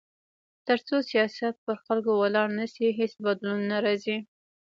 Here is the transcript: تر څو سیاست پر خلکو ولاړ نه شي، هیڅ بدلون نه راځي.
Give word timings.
تر 0.67 0.77
څو 0.87 0.95
سیاست 1.09 1.55
پر 1.65 1.77
خلکو 1.85 2.11
ولاړ 2.21 2.47
نه 2.59 2.65
شي، 2.73 2.87
هیڅ 2.99 3.13
بدلون 3.25 3.59
نه 3.71 3.77
راځي. 3.85 4.17